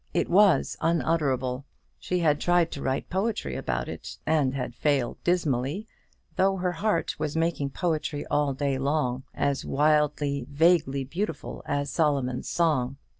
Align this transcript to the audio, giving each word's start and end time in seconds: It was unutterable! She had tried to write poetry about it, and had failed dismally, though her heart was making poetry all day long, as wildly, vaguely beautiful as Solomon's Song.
It 0.15 0.29
was 0.31 0.75
unutterable! 0.81 1.63
She 1.99 2.17
had 2.21 2.39
tried 2.41 2.71
to 2.71 2.81
write 2.81 3.11
poetry 3.11 3.55
about 3.55 3.87
it, 3.87 4.17
and 4.25 4.55
had 4.55 4.73
failed 4.73 5.19
dismally, 5.23 5.85
though 6.37 6.57
her 6.57 6.71
heart 6.71 7.19
was 7.19 7.37
making 7.37 7.69
poetry 7.69 8.25
all 8.25 8.55
day 8.55 8.79
long, 8.79 9.25
as 9.35 9.63
wildly, 9.63 10.47
vaguely 10.49 11.03
beautiful 11.03 11.61
as 11.67 11.91
Solomon's 11.91 12.49
Song. 12.49 12.97